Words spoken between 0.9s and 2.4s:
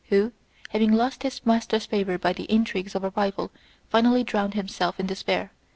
lost his master's favour by